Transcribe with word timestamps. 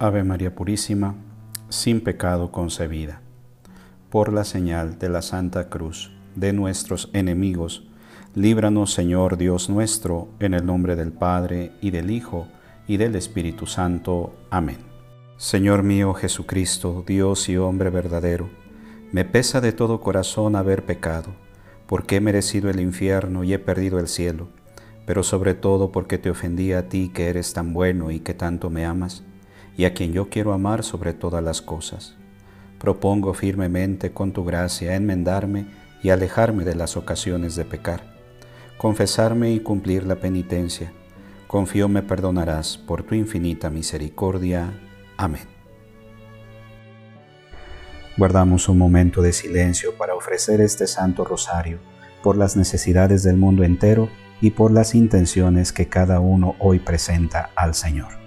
Ave 0.00 0.24
María 0.24 0.52
Purísima, 0.56 1.14
sin 1.68 2.00
pecado 2.00 2.50
concebida. 2.50 3.20
Por 4.10 4.32
la 4.32 4.42
señal 4.42 4.98
de 4.98 5.08
la 5.08 5.22
Santa 5.22 5.68
Cruz 5.68 6.10
de 6.34 6.52
nuestros 6.52 7.10
enemigos, 7.12 7.86
líbranos 8.34 8.92
Señor 8.92 9.36
Dios 9.36 9.70
nuestro, 9.70 10.28
en 10.40 10.54
el 10.54 10.66
nombre 10.66 10.96
del 10.96 11.12
Padre 11.12 11.70
y 11.80 11.92
del 11.92 12.10
Hijo 12.10 12.48
y 12.88 12.96
del 12.96 13.14
Espíritu 13.14 13.66
Santo. 13.66 14.34
Amén. 14.50 14.78
Señor 15.36 15.84
mío 15.84 16.12
Jesucristo, 16.12 17.04
Dios 17.06 17.48
y 17.48 17.56
hombre 17.56 17.90
verdadero, 17.90 18.50
me 19.12 19.24
pesa 19.24 19.60
de 19.60 19.70
todo 19.70 20.00
corazón 20.00 20.56
haber 20.56 20.84
pecado, 20.84 21.36
porque 21.86 22.16
he 22.16 22.20
merecido 22.20 22.68
el 22.68 22.80
infierno 22.80 23.44
y 23.44 23.54
he 23.54 23.60
perdido 23.60 24.00
el 24.00 24.08
cielo, 24.08 24.48
pero 25.06 25.22
sobre 25.22 25.54
todo 25.54 25.92
porque 25.92 26.18
te 26.18 26.30
ofendí 26.30 26.72
a 26.72 26.88
ti 26.88 27.12
que 27.14 27.28
eres 27.28 27.52
tan 27.52 27.72
bueno 27.72 28.10
y 28.10 28.18
que 28.18 28.34
tanto 28.34 28.70
me 28.70 28.84
amas 28.84 29.22
y 29.76 29.84
a 29.84 29.94
quien 29.94 30.12
yo 30.12 30.28
quiero 30.28 30.52
amar 30.52 30.84
sobre 30.84 31.12
todas 31.12 31.42
las 31.42 31.62
cosas. 31.62 32.16
Propongo 32.78 33.34
firmemente 33.34 34.12
con 34.12 34.32
tu 34.32 34.44
gracia 34.44 34.94
enmendarme 34.94 35.66
y 36.02 36.10
alejarme 36.10 36.64
de 36.64 36.74
las 36.74 36.96
ocasiones 36.96 37.56
de 37.56 37.64
pecar, 37.64 38.02
confesarme 38.76 39.52
y 39.52 39.60
cumplir 39.60 40.04
la 40.04 40.16
penitencia. 40.16 40.92
Confío 41.46 41.88
me 41.88 42.02
perdonarás 42.02 42.76
por 42.76 43.02
tu 43.02 43.14
infinita 43.14 43.70
misericordia. 43.70 44.72
Amén. 45.16 45.54
Guardamos 48.16 48.68
un 48.68 48.78
momento 48.78 49.22
de 49.22 49.32
silencio 49.32 49.96
para 49.96 50.14
ofrecer 50.14 50.60
este 50.60 50.86
Santo 50.86 51.24
Rosario 51.24 51.78
por 52.22 52.36
las 52.36 52.56
necesidades 52.56 53.22
del 53.22 53.36
mundo 53.36 53.64
entero 53.64 54.08
y 54.40 54.50
por 54.50 54.70
las 54.70 54.94
intenciones 54.94 55.72
que 55.72 55.88
cada 55.88 56.20
uno 56.20 56.54
hoy 56.58 56.78
presenta 56.78 57.50
al 57.56 57.74
Señor. 57.74 58.23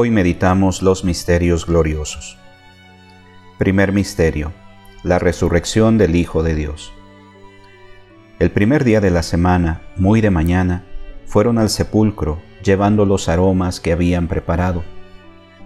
Hoy 0.00 0.12
meditamos 0.12 0.80
los 0.80 1.02
misterios 1.02 1.66
gloriosos. 1.66 2.38
Primer 3.58 3.90
misterio, 3.90 4.52
la 5.02 5.18
resurrección 5.18 5.98
del 5.98 6.14
Hijo 6.14 6.44
de 6.44 6.54
Dios. 6.54 6.92
El 8.38 8.52
primer 8.52 8.84
día 8.84 9.00
de 9.00 9.10
la 9.10 9.24
semana, 9.24 9.82
muy 9.96 10.20
de 10.20 10.30
mañana, 10.30 10.84
fueron 11.26 11.58
al 11.58 11.68
sepulcro 11.68 12.38
llevando 12.62 13.06
los 13.06 13.28
aromas 13.28 13.80
que 13.80 13.90
habían 13.90 14.28
preparado, 14.28 14.84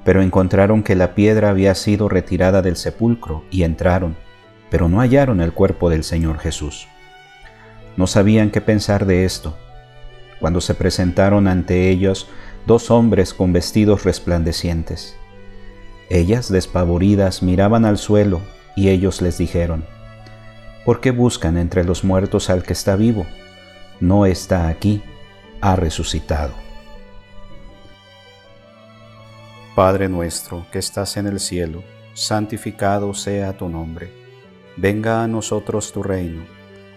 pero 0.02 0.22
encontraron 0.22 0.82
que 0.82 0.94
la 0.94 1.14
piedra 1.14 1.50
había 1.50 1.74
sido 1.74 2.08
retirada 2.08 2.62
del 2.62 2.76
sepulcro 2.76 3.44
y 3.50 3.64
entraron, 3.64 4.16
pero 4.70 4.88
no 4.88 5.00
hallaron 5.00 5.42
el 5.42 5.52
cuerpo 5.52 5.90
del 5.90 6.04
Señor 6.04 6.38
Jesús. 6.38 6.88
No 7.98 8.06
sabían 8.06 8.48
qué 8.48 8.62
pensar 8.62 9.04
de 9.04 9.26
esto. 9.26 9.58
Cuando 10.40 10.62
se 10.62 10.74
presentaron 10.74 11.48
ante 11.48 11.90
ellos 11.90 12.30
dos 12.66 12.90
hombres 12.90 13.34
con 13.34 13.52
vestidos 13.52 14.04
resplandecientes. 14.04 15.16
Ellas, 16.08 16.50
despavoridas, 16.50 17.42
miraban 17.42 17.84
al 17.84 17.98
suelo 17.98 18.40
y 18.76 18.88
ellos 18.88 19.22
les 19.22 19.38
dijeron, 19.38 19.84
¿por 20.84 21.00
qué 21.00 21.10
buscan 21.10 21.56
entre 21.56 21.84
los 21.84 22.04
muertos 22.04 22.50
al 22.50 22.62
que 22.62 22.72
está 22.72 22.96
vivo? 22.96 23.26
No 24.00 24.26
está 24.26 24.68
aquí, 24.68 25.02
ha 25.60 25.76
resucitado. 25.76 26.52
Padre 29.74 30.08
nuestro 30.08 30.66
que 30.70 30.78
estás 30.78 31.16
en 31.16 31.26
el 31.26 31.40
cielo, 31.40 31.82
santificado 32.12 33.14
sea 33.14 33.56
tu 33.56 33.70
nombre. 33.70 34.12
Venga 34.76 35.22
a 35.22 35.28
nosotros 35.28 35.92
tu 35.92 36.02
reino. 36.02 36.44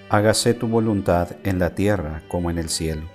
Hágase 0.10 0.54
tu 0.54 0.68
voluntad 0.68 1.38
en 1.44 1.58
la 1.58 1.74
tierra 1.74 2.24
como 2.28 2.50
en 2.50 2.58
el 2.58 2.70
cielo. 2.70 3.15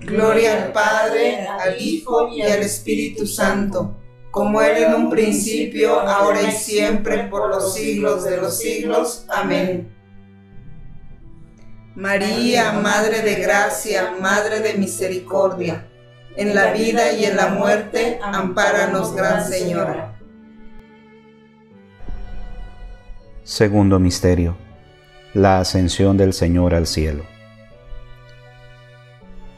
Gloria 0.00 0.64
al 0.64 0.72
Padre, 0.72 1.46
al 1.46 1.80
Hijo 1.80 2.28
y 2.28 2.42
al 2.42 2.60
Espíritu 2.60 3.26
Santo, 3.26 3.96
como 4.30 4.62
era 4.62 4.88
en 4.88 4.94
un 4.94 5.10
principio, 5.10 6.00
ahora 6.00 6.42
y 6.42 6.52
siempre, 6.52 7.24
por 7.24 7.48
los 7.48 7.74
siglos 7.74 8.24
de 8.24 8.36
los 8.36 8.58
siglos. 8.58 9.24
Amén. 9.28 9.92
María, 11.94 12.72
Madre 12.72 13.22
de 13.22 13.34
Gracia, 13.34 14.14
Madre 14.20 14.60
de 14.60 14.74
Misericordia, 14.74 15.88
en 16.36 16.54
la 16.54 16.72
vida 16.72 17.12
y 17.12 17.24
en 17.24 17.36
la 17.36 17.48
muerte, 17.48 18.20
ampáranos, 18.22 19.14
Gran 19.16 19.44
Señora. 19.44 20.16
Segundo 23.42 23.98
Misterio. 23.98 24.56
La 25.34 25.58
ascensión 25.58 26.16
del 26.16 26.32
Señor 26.32 26.74
al 26.74 26.86
cielo. 26.86 27.24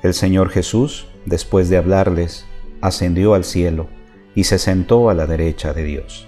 El 0.02 0.14
Señor 0.14 0.48
Jesús, 0.48 1.08
después 1.26 1.68
de 1.68 1.76
hablarles, 1.76 2.46
ascendió 2.80 3.34
al 3.34 3.44
cielo 3.44 3.88
y 4.34 4.44
se 4.44 4.58
sentó 4.58 5.10
a 5.10 5.14
la 5.14 5.26
derecha 5.26 5.74
de 5.74 5.84
Dios. 5.84 6.26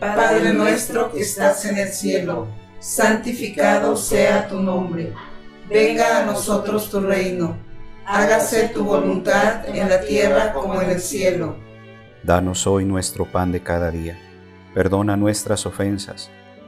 Padre 0.00 0.52
nuestro 0.52 1.12
que 1.12 1.20
estás 1.20 1.64
en 1.64 1.78
el 1.78 1.88
cielo, 1.88 2.48
santificado 2.80 3.96
sea 3.96 4.48
tu 4.48 4.60
nombre. 4.60 5.12
Venga 5.70 6.22
a 6.22 6.26
nosotros 6.26 6.90
tu 6.90 7.00
reino. 7.00 7.56
Hágase 8.04 8.68
tu 8.68 8.84
voluntad 8.84 9.66
en 9.66 9.88
la 9.88 10.00
tierra 10.00 10.52
como 10.52 10.82
en 10.82 10.90
el 10.90 11.00
cielo. 11.00 11.56
Danos 12.22 12.66
hoy 12.66 12.84
nuestro 12.84 13.30
pan 13.30 13.52
de 13.52 13.62
cada 13.62 13.90
día. 13.90 14.18
Perdona 14.74 15.16
nuestras 15.16 15.64
ofensas, 15.64 16.30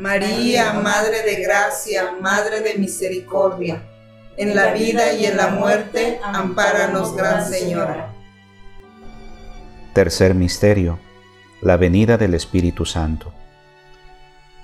María, 0.00 0.72
Madre 0.72 1.24
de 1.24 1.42
Gracia, 1.42 2.14
Madre 2.22 2.62
de 2.62 2.78
Misericordia, 2.78 3.82
en 4.38 4.56
la 4.56 4.72
vida 4.72 5.12
y 5.12 5.26
en 5.26 5.36
la 5.36 5.48
muerte, 5.48 6.18
ampáranos, 6.24 7.14
Gran 7.14 7.46
Señora. 7.46 8.10
Tercer 9.92 10.34
Misterio. 10.34 10.98
La 11.60 11.76
venida 11.76 12.16
del 12.16 12.32
Espíritu 12.32 12.86
Santo. 12.86 13.34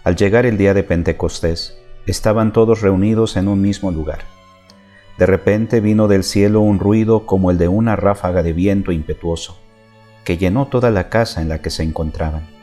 Al 0.04 0.16
llegar 0.16 0.46
el 0.46 0.56
día 0.56 0.72
de 0.72 0.84
Pentecostés, 0.84 1.76
estaban 2.06 2.54
todos 2.54 2.80
reunidos 2.80 3.36
en 3.36 3.48
un 3.48 3.60
mismo 3.60 3.90
lugar. 3.90 4.20
De 5.18 5.26
repente 5.26 5.80
vino 5.80 6.08
del 6.08 6.24
cielo 6.24 6.62
un 6.62 6.78
ruido 6.78 7.26
como 7.26 7.50
el 7.50 7.58
de 7.58 7.68
una 7.68 7.94
ráfaga 7.94 8.42
de 8.42 8.54
viento 8.54 8.90
impetuoso, 8.90 9.58
que 10.24 10.38
llenó 10.38 10.68
toda 10.68 10.90
la 10.90 11.10
casa 11.10 11.42
en 11.42 11.50
la 11.50 11.60
que 11.60 11.68
se 11.68 11.82
encontraban. 11.82 12.55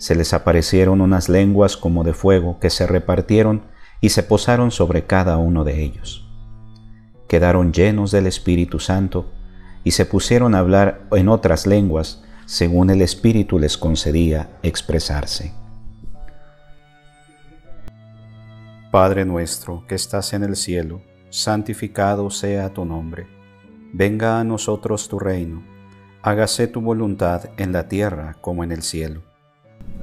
Se 0.00 0.14
les 0.14 0.32
aparecieron 0.32 1.02
unas 1.02 1.28
lenguas 1.28 1.76
como 1.76 2.04
de 2.04 2.14
fuego 2.14 2.58
que 2.58 2.70
se 2.70 2.86
repartieron 2.86 3.64
y 4.00 4.08
se 4.08 4.22
posaron 4.22 4.70
sobre 4.70 5.04
cada 5.04 5.36
uno 5.36 5.62
de 5.62 5.82
ellos. 5.82 6.26
Quedaron 7.28 7.74
llenos 7.74 8.10
del 8.10 8.26
Espíritu 8.26 8.78
Santo 8.78 9.30
y 9.84 9.90
se 9.90 10.06
pusieron 10.06 10.54
a 10.54 10.60
hablar 10.60 11.02
en 11.12 11.28
otras 11.28 11.66
lenguas 11.66 12.22
según 12.46 12.88
el 12.88 13.02
Espíritu 13.02 13.58
les 13.58 13.76
concedía 13.76 14.48
expresarse. 14.62 15.52
Padre 18.90 19.26
nuestro 19.26 19.84
que 19.86 19.96
estás 19.96 20.32
en 20.32 20.44
el 20.44 20.56
cielo, 20.56 21.02
santificado 21.28 22.30
sea 22.30 22.70
tu 22.70 22.86
nombre. 22.86 23.26
Venga 23.92 24.40
a 24.40 24.44
nosotros 24.44 25.10
tu 25.10 25.18
reino. 25.18 25.62
Hágase 26.22 26.68
tu 26.68 26.80
voluntad 26.80 27.50
en 27.58 27.72
la 27.72 27.86
tierra 27.86 28.38
como 28.40 28.64
en 28.64 28.72
el 28.72 28.80
cielo. 28.80 29.29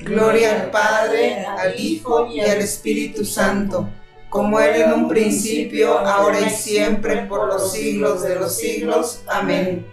Gloria 0.00 0.62
al 0.62 0.70
Padre, 0.70 1.44
al 1.44 1.78
Hijo 1.78 2.26
y 2.26 2.40
al 2.40 2.58
Espíritu 2.58 3.24
Santo, 3.24 3.88
como 4.30 4.60
era 4.60 4.86
en 4.86 4.92
un 4.92 5.08
principio, 5.08 5.98
ahora 5.98 6.40
y 6.40 6.50
siempre, 6.50 7.26
por 7.26 7.48
los 7.48 7.72
siglos 7.72 8.22
de 8.22 8.36
los 8.36 8.56
siglos. 8.56 9.22
Amén. 9.26 9.86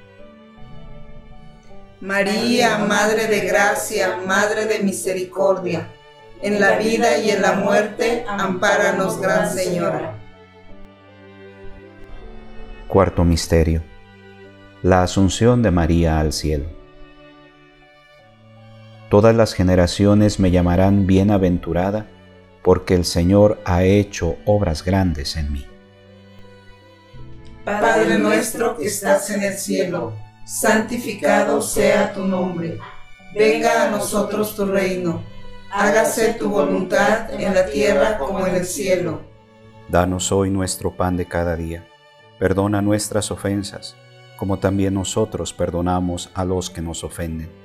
María, 2.02 2.78
Madre 2.78 3.28
de 3.28 3.40
Gracia, 3.42 4.20
Madre 4.28 4.66
de 4.66 4.80
Misericordia, 4.80 5.88
en 6.42 6.60
la 6.60 6.78
vida 6.78 7.18
y 7.18 7.32
en 7.32 7.42
la 7.42 7.54
muerte, 7.54 8.26
ampáranos, 8.28 9.20
Gran 9.20 9.52
Señora. 9.52 10.16
Cuarto 12.88 13.24
Misterio. 13.24 13.82
La 14.84 15.02
Asunción 15.02 15.64
de 15.64 15.72
María 15.72 16.20
al 16.20 16.32
cielo. 16.32 16.75
Todas 19.10 19.36
las 19.36 19.54
generaciones 19.54 20.40
me 20.40 20.50
llamarán 20.50 21.06
bienaventurada, 21.06 22.08
porque 22.64 22.96
el 22.96 23.06
Señor 23.06 23.62
ha 23.64 23.84
hecho 23.84 24.38
obras 24.46 24.84
grandes 24.84 25.36
en 25.36 25.54
mí. 25.54 25.66
Padre 27.64 28.18
nuestro 28.18 28.76
que 28.78 28.86
estás 28.86 29.30
en 29.30 29.44
el 29.44 29.54
cielo, 29.54 30.14
santificado 30.46 31.62
sea 31.62 32.14
tu 32.14 32.26
nombre. 32.26 32.80
Venga 33.36 33.88
a 33.88 33.92
nosotros 33.92 34.56
tu 34.56 34.66
reino. 34.66 35.24
Hágase 35.72 36.34
tu 36.36 36.50
voluntad 36.50 37.32
en 37.34 37.54
la 37.54 37.66
tierra 37.66 38.18
como 38.18 38.46
en 38.48 38.56
el 38.56 38.66
cielo. 38.66 39.22
Danos 39.88 40.32
hoy 40.32 40.50
nuestro 40.50 40.96
pan 40.96 41.18
de 41.18 41.28
cada 41.28 41.56
día. 41.56 41.88
Perdona 42.40 42.82
nuestras 42.82 43.30
ofensas, 43.30 43.96
como 44.38 44.58
también 44.58 44.96
nosotros 44.96 45.54
perdonamos 45.54 46.32
a 46.34 46.46
los 46.46 46.70
que 46.70 46.82
nos 46.82 47.04
ofenden. 47.04 47.65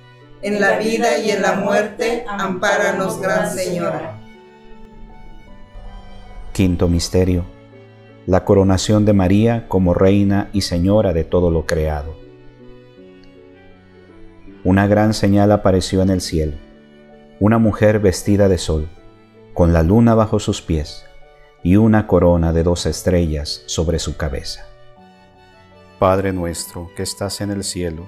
en 0.41 0.59
la 0.59 0.77
vida 0.77 1.17
y 1.19 1.29
en 1.31 1.41
la 1.41 1.53
muerte, 1.53 2.25
ampáranos, 2.27 3.21
Gran 3.21 3.51
Señora. 3.51 4.19
Quinto 6.51 6.87
Misterio. 6.87 7.45
La 8.25 8.43
coronación 8.45 9.05
de 9.05 9.13
María 9.13 9.67
como 9.67 9.93
Reina 9.93 10.49
y 10.53 10.61
Señora 10.61 11.13
de 11.13 11.23
todo 11.23 11.49
lo 11.51 11.65
creado. 11.65 12.15
Una 14.63 14.85
gran 14.85 15.13
señal 15.13 15.51
apareció 15.51 16.01
en 16.01 16.09
el 16.09 16.21
cielo, 16.21 16.53
una 17.39 17.57
mujer 17.57 17.99
vestida 17.99 18.47
de 18.47 18.59
sol, 18.59 18.89
con 19.53 19.73
la 19.73 19.81
luna 19.81 20.13
bajo 20.13 20.39
sus 20.39 20.61
pies 20.61 21.05
y 21.63 21.77
una 21.77 22.05
corona 22.05 22.53
de 22.53 22.63
dos 22.63 22.85
estrellas 22.85 23.63
sobre 23.65 23.97
su 23.97 24.17
cabeza. 24.17 24.65
Padre 25.99 26.31
nuestro 26.31 26.89
que 26.95 27.03
estás 27.03 27.41
en 27.41 27.51
el 27.51 27.63
cielo, 27.63 28.07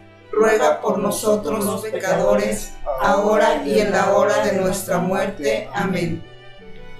ruega 0.31 0.81
por 0.81 0.97
nosotros 0.99 1.81
pecadores, 1.81 2.73
ahora 3.01 3.63
y 3.65 3.79
en 3.79 3.91
la 3.91 4.13
hora 4.13 4.45
de 4.45 4.53
nuestra 4.59 4.97
muerte. 4.97 5.69
Amén. 5.73 6.23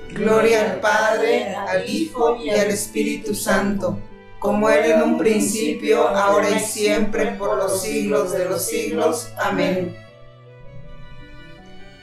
Gloria 0.10 0.72
al 0.72 0.80
Padre, 0.80 1.56
al 1.56 1.90
Hijo 1.90 2.36
y 2.36 2.50
al 2.50 2.70
Espíritu 2.70 3.34
Santo, 3.34 3.98
como 4.40 4.70
era 4.70 4.96
en 4.96 5.04
un 5.04 5.18
principio, 5.18 6.08
ahora 6.10 6.50
y 6.50 6.60
siempre, 6.60 7.28
por 7.38 7.58
los 7.58 7.82
siglos 7.82 8.32
de 8.34 8.46
los 8.46 8.66
siglos. 8.66 9.30
Amén. 9.38 9.96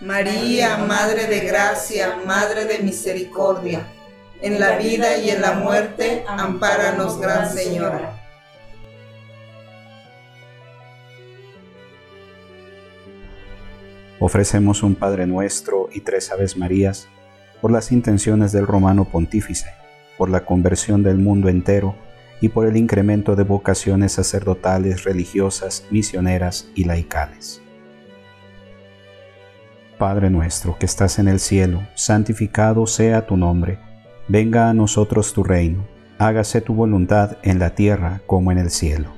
María, 0.00 0.78
Madre 0.78 1.26
de 1.26 1.40
Gracia, 1.40 2.20
Madre 2.24 2.64
de 2.64 2.78
Misericordia, 2.78 3.86
en 4.40 4.60
la 4.60 4.78
vida 4.78 5.18
y 5.18 5.30
en 5.30 5.42
la 5.42 5.52
muerte, 5.52 6.24
ampáranos, 6.28 7.20
Gran 7.20 7.52
Señora. 7.52 8.27
Ofrecemos 14.20 14.82
un 14.82 14.96
Padre 14.96 15.26
Nuestro 15.26 15.88
y 15.92 16.00
tres 16.00 16.32
Aves 16.32 16.56
Marías 16.56 17.08
por 17.60 17.70
las 17.70 17.92
intenciones 17.92 18.50
del 18.50 18.66
Romano 18.66 19.04
Pontífice, 19.04 19.66
por 20.16 20.28
la 20.28 20.44
conversión 20.44 21.04
del 21.04 21.18
mundo 21.18 21.48
entero 21.48 21.94
y 22.40 22.48
por 22.48 22.66
el 22.66 22.76
incremento 22.76 23.36
de 23.36 23.44
vocaciones 23.44 24.12
sacerdotales, 24.12 25.04
religiosas, 25.04 25.84
misioneras 25.90 26.68
y 26.74 26.84
laicales. 26.84 27.62
Padre 29.98 30.30
nuestro 30.30 30.76
que 30.78 30.86
estás 30.86 31.18
en 31.18 31.28
el 31.28 31.40
cielo, 31.40 31.86
santificado 31.94 32.86
sea 32.86 33.26
tu 33.26 33.36
nombre, 33.36 33.78
venga 34.28 34.68
a 34.68 34.74
nosotros 34.74 35.32
tu 35.32 35.44
reino, 35.44 35.86
hágase 36.18 36.60
tu 36.60 36.74
voluntad 36.74 37.38
en 37.42 37.58
la 37.58 37.74
tierra 37.74 38.20
como 38.26 38.50
en 38.52 38.58
el 38.58 38.70
cielo. 38.70 39.10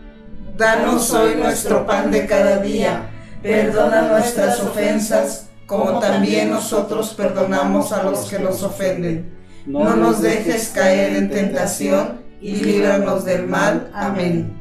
Danos 0.57 1.13
hoy 1.13 1.37
nuestro 1.37 1.87
pan 1.87 2.11
de 2.11 2.27
cada 2.27 2.59
día, 2.59 3.11
perdona 3.43 4.09
nuestras 4.09 4.61
ofensas 4.61 5.51
como 5.67 6.01
también 6.01 6.51
nosotros 6.51 7.15
perdonamos 7.15 7.93
a 7.93 8.03
los 8.03 8.29
que 8.29 8.41
nos 8.41 8.63
ofenden. 8.63 9.31
No 9.67 9.95
nos 9.95 10.21
dejes 10.21 10.73
caer 10.75 11.15
en 11.15 11.31
tentación 11.31 12.23
y 12.41 12.57
líbranos 12.57 13.25
del 13.25 13.47
mal. 13.47 13.91
Amén. 13.95 14.53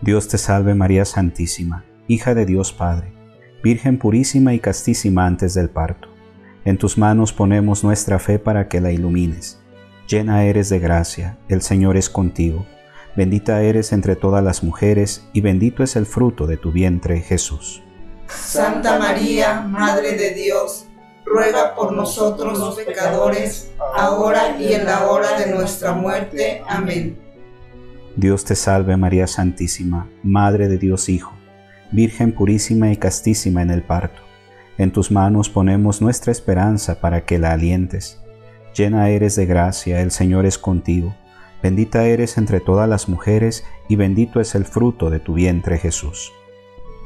Dios 0.00 0.26
te 0.26 0.38
salve 0.38 0.74
María 0.74 1.04
Santísima, 1.04 1.84
hija 2.08 2.34
de 2.34 2.46
Dios 2.46 2.72
Padre, 2.72 3.12
Virgen 3.62 3.98
purísima 3.98 4.54
y 4.54 4.60
castísima 4.60 5.26
antes 5.26 5.54
del 5.54 5.68
parto. 5.68 6.08
En 6.64 6.78
tus 6.78 6.96
manos 6.96 7.32
ponemos 7.32 7.82
nuestra 7.82 8.18
fe 8.18 8.38
para 8.38 8.68
que 8.68 8.80
la 8.80 8.92
ilumines. 8.92 9.60
Llena 10.08 10.44
eres 10.44 10.68
de 10.68 10.78
gracia, 10.78 11.38
el 11.48 11.62
Señor 11.62 11.96
es 11.96 12.08
contigo. 12.08 12.64
Bendita 13.16 13.62
eres 13.62 13.92
entre 13.92 14.16
todas 14.16 14.44
las 14.44 14.62
mujeres 14.62 15.26
y 15.32 15.40
bendito 15.40 15.82
es 15.82 15.96
el 15.96 16.06
fruto 16.06 16.46
de 16.46 16.56
tu 16.56 16.72
vientre, 16.72 17.20
Jesús. 17.20 17.82
Santa 18.28 18.98
María, 18.98 19.60
Madre 19.62 20.12
de 20.12 20.34
Dios, 20.34 20.86
ruega 21.24 21.74
por 21.74 21.92
nosotros 21.92 22.58
los 22.58 22.76
pecadores, 22.76 23.70
ahora 23.94 24.58
y 24.58 24.72
en 24.72 24.84
la 24.84 25.06
hora 25.08 25.38
de 25.38 25.52
nuestra 25.52 25.92
muerte. 25.92 26.62
Amén. 26.68 27.18
Dios 28.16 28.44
te 28.44 28.54
salve 28.54 28.96
María 28.96 29.26
Santísima, 29.26 30.08
Madre 30.22 30.68
de 30.68 30.78
Dios 30.78 31.08
Hijo, 31.08 31.32
Virgen 31.92 32.32
purísima 32.32 32.90
y 32.92 32.96
castísima 32.96 33.62
en 33.62 33.70
el 33.70 33.82
parto. 33.82 34.20
En 34.76 34.92
tus 34.92 35.10
manos 35.10 35.48
ponemos 35.48 36.02
nuestra 36.02 36.32
esperanza 36.32 37.00
para 37.00 37.24
que 37.24 37.38
la 37.38 37.52
alientes. 37.52 38.20
Llena 38.74 39.08
eres 39.08 39.36
de 39.36 39.46
gracia, 39.46 40.00
el 40.00 40.10
Señor 40.10 40.46
es 40.46 40.58
contigo. 40.58 41.14
Bendita 41.62 42.06
eres 42.06 42.38
entre 42.38 42.60
todas 42.60 42.88
las 42.88 43.08
mujeres 43.08 43.64
y 43.88 43.96
bendito 43.96 44.40
es 44.40 44.54
el 44.54 44.64
fruto 44.64 45.10
de 45.10 45.18
tu 45.18 45.34
vientre 45.34 45.78
Jesús. 45.78 46.32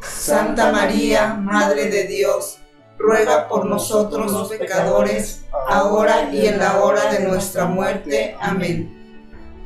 Santa 0.02 0.70
María, 0.72 1.34
Madre 1.34 1.88
de 1.88 2.06
Dios, 2.06 2.58
ruega 2.98 3.48
por 3.48 3.66
nosotros 3.66 4.32
los 4.32 4.52
pecadores, 4.52 5.44
ahora 5.68 6.32
y 6.32 6.46
en 6.46 6.58
la 6.58 6.80
hora 6.80 7.12
de 7.12 7.26
nuestra 7.26 7.66
muerte. 7.66 8.36
Amén. 8.40 9.02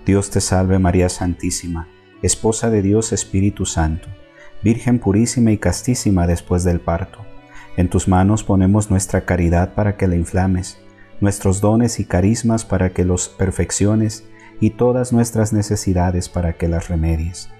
Dios 0.05 0.31
te 0.31 0.41
salve 0.41 0.79
María 0.79 1.09
Santísima, 1.09 1.89
Esposa 2.23 2.71
de 2.71 2.83
Dios 2.83 3.13
Espíritu 3.13 3.67
Santo, 3.67 4.09
Virgen 4.63 4.99
purísima 5.01 5.51
y 5.51 5.59
castísima 5.59 6.27
después 6.27 6.65
del 6.65 6.81
parto. 6.81 7.19
En 7.77 7.91
tus 7.91 8.09
manos 8.09 8.43
ponemos 8.43 8.91
nuestra 8.91 9.25
caridad 9.25 9.75
para 9.75 9.97
que 9.97 10.07
la 10.07 10.17
inflames, 10.17 10.79
nuestros 11.21 11.61
dones 11.61 12.01
y 12.01 12.05
carismas 12.05 12.65
para 12.65 12.91
que 12.91 13.05
los 13.05 13.29
perfecciones 13.29 14.25
y 14.61 14.71
todas 14.71 15.13
nuestras 15.13 15.53
necesidades 15.53 16.29
para 16.29 16.55
que 16.55 16.69
las 16.69 16.89
remedies. 16.89 17.51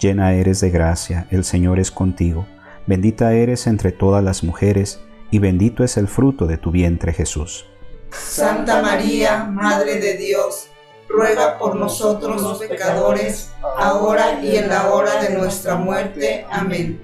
Llena 0.00 0.34
eres 0.34 0.60
de 0.60 0.70
gracia, 0.70 1.26
el 1.30 1.44
Señor 1.44 1.78
es 1.78 1.90
contigo 1.90 2.46
Bendita 2.86 3.32
eres 3.32 3.66
entre 3.66 3.92
todas 3.92 4.22
las 4.22 4.44
mujeres, 4.44 5.00
y 5.30 5.38
bendito 5.38 5.84
es 5.84 5.96
el 5.96 6.06
fruto 6.06 6.46
de 6.46 6.58
tu 6.58 6.70
vientre 6.70 7.14
Jesús. 7.14 7.66
Santa 8.10 8.82
María, 8.82 9.44
Madre 9.44 9.98
de 10.00 10.18
Dios, 10.18 10.68
ruega 11.08 11.58
por 11.58 11.76
nosotros 11.76 12.42
los 12.42 12.58
pecadores, 12.58 13.50
ahora 13.78 14.42
y 14.42 14.56
en 14.56 14.68
la 14.68 14.92
hora 14.92 15.22
de 15.22 15.34
nuestra 15.34 15.76
muerte. 15.76 16.44
Amén. 16.50 17.00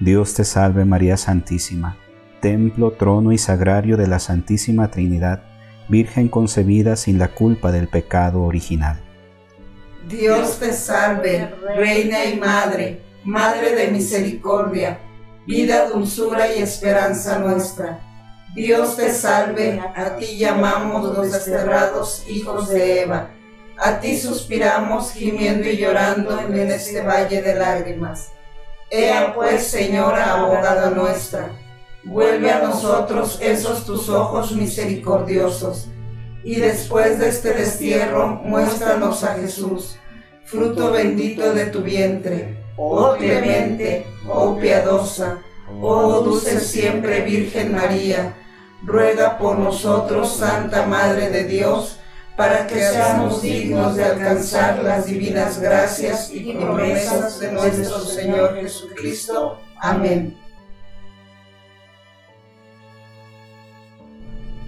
Dios 0.00 0.34
te 0.34 0.44
salve 0.44 0.84
María 0.84 1.16
Santísima, 1.16 1.96
templo, 2.42 2.92
trono 2.92 3.32
y 3.32 3.38
sagrario 3.38 3.96
de 3.96 4.06
la 4.06 4.18
Santísima 4.18 4.90
Trinidad, 4.90 5.44
Virgen 5.90 6.28
concebida 6.28 6.96
sin 6.96 7.18
la 7.18 7.28
culpa 7.28 7.70
del 7.72 7.88
pecado 7.88 8.42
original. 8.44 8.98
Dios 10.08 10.58
te 10.58 10.72
salve, 10.72 11.52
Reina 11.76 12.24
y 12.24 12.38
Madre 12.38 13.10
Madre 13.24 13.74
de 13.76 13.88
misericordia, 13.88 14.98
vida, 15.46 15.86
dulzura 15.90 16.54
y 16.54 16.62
esperanza 16.62 17.38
nuestra. 17.38 18.00
Dios 18.54 18.96
te 18.96 19.12
salve, 19.12 19.78
a 19.94 20.16
ti 20.16 20.38
llamamos 20.38 21.14
los 21.14 21.30
desterrados 21.30 22.24
hijos 22.28 22.70
de 22.70 23.02
Eva. 23.02 23.28
A 23.76 24.00
ti 24.00 24.18
suspiramos 24.18 25.12
gimiendo 25.12 25.68
y 25.68 25.76
llorando 25.76 26.40
en 26.40 26.70
este 26.70 27.02
valle 27.02 27.42
de 27.42 27.54
lágrimas. 27.54 28.32
Ea 28.90 29.34
pues, 29.34 29.66
Señora, 29.66 30.32
abogada 30.32 30.90
nuestra, 30.90 31.50
vuelve 32.04 32.50
a 32.50 32.62
nosotros 32.62 33.38
esos 33.40 33.84
tus 33.84 34.08
ojos 34.08 34.52
misericordiosos, 34.52 35.88
y 36.42 36.56
después 36.56 37.18
de 37.18 37.28
este 37.28 37.52
destierro 37.52 38.40
muéstranos 38.44 39.24
a 39.24 39.34
Jesús, 39.34 39.96
fruto 40.44 40.90
bendito 40.90 41.52
de 41.52 41.66
tu 41.66 41.82
vientre 41.82 42.60
oh 42.80 43.14
clemente, 43.16 44.06
oh 44.28 44.56
piadosa, 44.56 45.38
oh 45.80 46.22
dulce 46.22 46.60
siempre 46.60 47.20
Virgen 47.22 47.74
María, 47.74 48.34
ruega 48.82 49.36
por 49.38 49.58
nosotros, 49.58 50.36
Santa 50.36 50.86
Madre 50.86 51.28
de 51.28 51.44
Dios, 51.44 51.98
para 52.36 52.66
que 52.66 52.80
seamos 52.80 53.42
dignos 53.42 53.96
de 53.96 54.04
alcanzar 54.04 54.82
las 54.82 55.04
divinas 55.04 55.60
gracias 55.60 56.30
y 56.32 56.54
promesas 56.54 57.38
de 57.38 57.52
nuestro 57.52 58.00
Señor 58.00 58.54
Jesucristo. 58.54 59.58
Amén. 59.78 60.39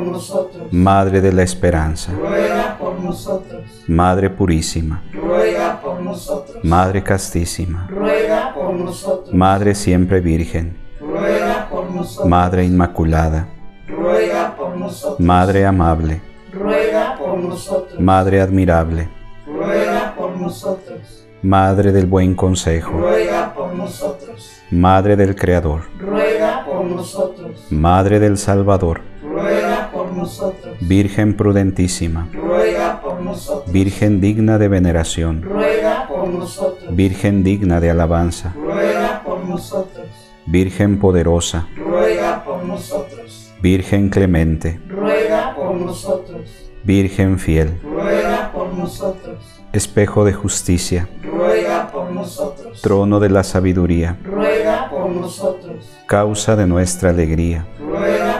por 0.00 0.12
nosotros. 0.12 0.72
Madre 0.72 1.20
de 1.20 1.32
la 1.32 1.42
Esperanza, 1.42 2.12
ruega 2.12 2.76
por 2.78 3.00
nosotros. 3.00 3.62
Madre 3.86 4.30
Purísima, 4.30 5.02
ruega 5.12 5.80
por 5.80 6.00
nosotros. 6.00 6.64
Madre 6.64 7.02
Castísima, 7.02 7.86
ruega 7.88 8.54
por 8.54 8.74
nosotros. 8.74 9.34
Madre 9.34 9.74
Siempre 9.74 10.20
Virgen, 10.20 10.76
ruega 11.00 11.68
por 11.70 11.90
nosotros. 11.90 12.28
Madre 12.28 12.64
Inmaculada, 12.64 13.48
ruega 13.86 14.56
por 14.56 14.76
nosotros. 14.76 15.20
Madre 15.20 15.66
Amable, 15.66 16.20
ruega 16.52 17.16
por 17.18 17.38
nosotros. 17.38 18.00
Madre 18.00 18.40
Admirable, 18.40 19.08
ruega 19.46 20.14
por 20.16 20.36
nosotros. 20.36 21.26
Madre 21.42 21.92
del 21.92 22.06
buen 22.06 22.34
consejo, 22.34 22.90
ruega 22.92 23.54
por 23.54 23.74
nosotros. 23.74 24.50
Madre 24.70 25.16
del 25.16 25.34
Creador, 25.34 25.82
ruega 25.98 26.64
por 26.66 26.84
nosotros. 26.84 27.66
Madre 27.70 28.20
del 28.20 28.36
Salvador, 28.36 29.00
ruega 29.30 29.90
por 29.92 30.12
nosotros. 30.12 30.76
Virgen 30.80 31.34
prudentísima, 31.36 32.28
ruega 32.32 33.00
por 33.00 33.20
nosotros. 33.20 33.72
Virgen 33.72 34.20
digna 34.20 34.58
de 34.58 34.68
veneración, 34.68 35.42
ruega 35.42 36.06
por 36.08 36.28
nosotros. 36.28 36.94
Virgen 36.94 37.42
digna 37.42 37.80
de 37.80 37.90
alabanza, 37.90 38.52
ruega 38.56 39.22
por 39.24 39.44
nosotros. 39.44 40.06
Virgen 40.46 40.98
poderosa, 40.98 41.68
ruega 41.76 42.44
por 42.44 42.64
nosotros. 42.64 43.52
Virgen 43.62 44.08
clemente, 44.08 44.80
ruega 44.88 45.54
por 45.54 45.74
nosotros. 45.76 46.66
Virgen 46.82 47.38
fiel, 47.38 47.78
ruega 47.82 48.50
por 48.52 48.72
nosotros. 48.72 49.36
espejo 49.72 50.24
de 50.24 50.32
justicia, 50.32 51.08
ruega 51.22 51.90
por 51.92 52.10
nosotros. 52.10 52.80
trono 52.80 53.20
de 53.20 53.28
la 53.28 53.44
sabiduría, 53.44 54.16
ruega 54.24 54.88
por 54.90 55.10
nosotros. 55.10 55.86
causa 56.06 56.56
de 56.56 56.66
nuestra 56.66 57.10
alegría, 57.10 57.66
ruega 57.78 58.39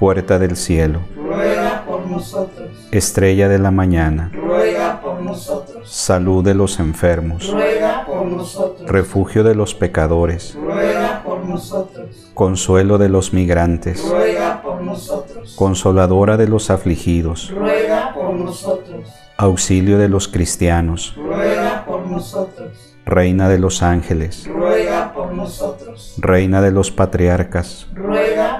Puerta 0.00 0.38
del 0.38 0.56
cielo, 0.56 1.00
ruega 1.14 1.84
por 1.86 2.06
nosotros. 2.06 2.70
estrella 2.90 3.50
de 3.50 3.58
la 3.58 3.70
mañana, 3.70 4.30
ruega 4.32 4.98
por 5.02 5.20
nosotros. 5.20 5.90
salud 5.90 6.42
de 6.42 6.54
los 6.54 6.80
enfermos, 6.80 7.52
ruega 7.52 8.06
por 8.06 8.24
nosotros. 8.24 8.88
refugio 8.90 9.44
de 9.44 9.54
los 9.54 9.74
pecadores, 9.74 10.56
ruega 10.58 11.22
por 11.22 11.44
nosotros. 11.44 12.30
consuelo 12.32 12.96
de 12.96 13.10
los 13.10 13.34
migrantes, 13.34 14.02
ruega 14.08 14.62
por 14.62 14.80
nosotros. 14.80 15.54
consoladora 15.54 16.38
de 16.38 16.48
los 16.48 16.70
afligidos, 16.70 17.50
ruega 17.54 18.14
por 18.14 18.32
nosotros. 18.34 19.06
auxilio 19.36 19.98
de 19.98 20.08
los 20.08 20.28
cristianos, 20.28 21.14
ruega 21.14 21.84
por 21.86 22.06
nosotros. 22.06 22.96
reina 23.04 23.50
de 23.50 23.58
los 23.58 23.82
ángeles, 23.82 24.46
ruega 24.46 25.12
por 25.12 25.34
nosotros. 25.34 26.14
reina 26.18 26.62
de 26.62 26.70
los 26.70 26.90
patriarcas, 26.90 27.86
ruega 27.94 28.59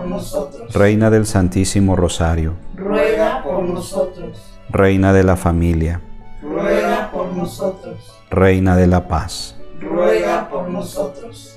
por 0.00 0.08
nosotros. 0.08 0.72
reina 0.74 1.10
del 1.10 1.26
Santísimo 1.26 1.96
Rosario, 1.96 2.54
ruega 2.74 3.42
por 3.42 3.62
nosotros. 3.62 4.38
reina 4.70 5.12
de 5.12 5.22
la 5.24 5.36
familia, 5.36 6.00
ruega 6.42 7.10
por 7.12 7.32
nosotros. 7.34 7.96
reina 8.30 8.76
de 8.76 8.86
la 8.86 9.08
paz, 9.08 9.56
ruega 9.80 10.48
por 10.48 10.68
nosotros. 10.70 11.56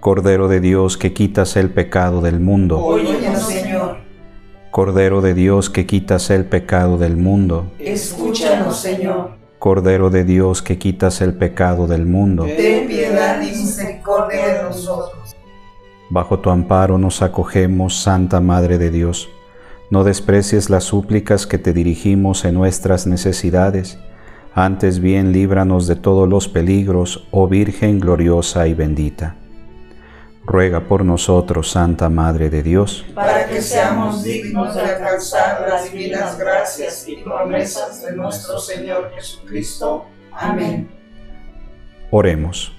Cordero 0.00 0.48
de 0.48 0.60
Dios 0.60 0.96
que 0.98 1.12
quitas 1.14 1.56
el 1.56 1.70
pecado 1.70 2.20
del 2.20 2.40
mundo, 2.40 2.78
Óyenos, 2.84 3.42
Señor. 3.42 3.96
Cordero 4.70 5.20
de 5.20 5.34
Dios 5.34 5.70
que 5.70 5.86
quitas 5.86 6.30
el 6.30 6.44
pecado 6.46 6.98
del 6.98 7.16
mundo, 7.16 7.72
Escúchanos, 7.78 8.76
Señor. 8.78 9.30
Cordero 9.58 10.10
de 10.10 10.24
Dios 10.24 10.60
que 10.62 10.78
quitas 10.78 11.20
el 11.22 11.34
pecado 11.34 11.86
del 11.86 12.04
mundo, 12.06 12.44
Ten 12.44 12.86
piedad 12.86 13.40
y 13.40 13.46
misericordia 13.46 14.46
de 14.58 14.62
nosotros. 14.64 15.34
Bajo 16.10 16.38
tu 16.40 16.50
amparo 16.50 16.98
nos 16.98 17.22
acogemos, 17.22 18.02
Santa 18.02 18.40
Madre 18.40 18.78
de 18.78 18.90
Dios. 18.90 19.28
No 19.90 20.04
desprecies 20.04 20.70
las 20.70 20.84
súplicas 20.84 21.46
que 21.46 21.58
te 21.58 21.72
dirigimos 21.72 22.44
en 22.44 22.54
nuestras 22.54 23.06
necesidades, 23.06 23.98
antes 24.54 25.00
bien 25.00 25.32
líbranos 25.32 25.86
de 25.86 25.96
todos 25.96 26.28
los 26.28 26.48
peligros, 26.48 27.26
oh 27.30 27.48
Virgen 27.48 27.98
gloriosa 28.00 28.66
y 28.68 28.74
bendita. 28.74 29.36
Ruega 30.46 30.80
por 30.80 31.04
nosotros, 31.04 31.70
Santa 31.70 32.08
Madre 32.08 32.50
de 32.50 32.62
Dios, 32.62 33.04
para 33.14 33.46
que 33.48 33.62
seamos 33.62 34.22
dignos 34.22 34.74
de 34.74 34.82
alcanzar 34.82 35.66
las 35.68 35.90
divinas 35.90 36.38
gracias 36.38 37.08
y 37.08 37.16
promesas 37.16 38.02
de 38.02 38.14
nuestro 38.14 38.58
Señor 38.58 39.10
Jesucristo. 39.14 40.04
Amén. 40.32 40.88
Oremos. 42.10 42.72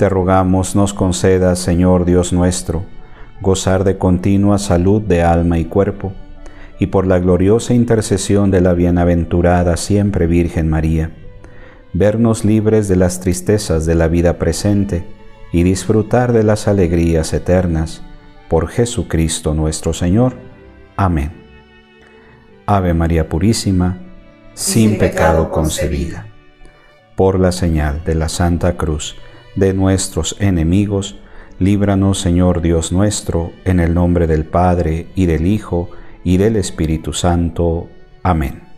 Te 0.00 0.08
rogamos 0.08 0.76
nos 0.76 0.94
concedas, 0.94 1.58
Señor 1.58 2.06
Dios 2.06 2.32
nuestro, 2.32 2.84
gozar 3.42 3.84
de 3.84 3.98
continua 3.98 4.56
salud 4.56 5.02
de 5.02 5.22
alma 5.22 5.58
y 5.58 5.66
cuerpo, 5.66 6.14
y 6.78 6.86
por 6.86 7.06
la 7.06 7.18
gloriosa 7.18 7.74
intercesión 7.74 8.50
de 8.50 8.62
la 8.62 8.72
bienaventurada 8.72 9.76
siempre 9.76 10.26
Virgen 10.26 10.70
María, 10.70 11.10
vernos 11.92 12.46
libres 12.46 12.88
de 12.88 12.96
las 12.96 13.20
tristezas 13.20 13.84
de 13.84 13.94
la 13.94 14.08
vida 14.08 14.38
presente 14.38 15.04
y 15.52 15.64
disfrutar 15.64 16.32
de 16.32 16.44
las 16.44 16.66
alegrías 16.66 17.34
eternas. 17.34 18.02
Por 18.48 18.68
Jesucristo 18.68 19.52
nuestro 19.52 19.92
Señor. 19.92 20.32
Amén. 20.96 21.30
Ave 22.64 22.94
María 22.94 23.28
Purísima, 23.28 23.98
sin 24.54 24.96
pecado 24.96 25.50
concebida. 25.50 26.26
Por 27.16 27.38
la 27.38 27.52
señal 27.52 28.02
de 28.02 28.14
la 28.14 28.30
Santa 28.30 28.78
Cruz 28.78 29.14
de 29.60 29.74
nuestros 29.74 30.34
enemigos, 30.40 31.16
líbranos 31.60 32.18
Señor 32.18 32.62
Dios 32.62 32.90
nuestro, 32.90 33.52
en 33.64 33.78
el 33.78 33.94
nombre 33.94 34.26
del 34.26 34.44
Padre 34.44 35.06
y 35.14 35.26
del 35.26 35.46
Hijo 35.46 35.90
y 36.24 36.38
del 36.38 36.56
Espíritu 36.56 37.12
Santo. 37.12 37.88
Amén. 38.22 38.69